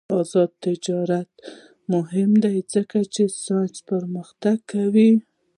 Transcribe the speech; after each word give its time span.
آزاد 0.19 0.51
تجارت 0.65 1.29
مهم 1.93 2.31
دی 2.43 2.57
ځکه 2.73 2.97
چې 3.13 3.23
ساینس 3.43 3.75
پرمختګ 3.91 4.57
کوي. 4.71 5.11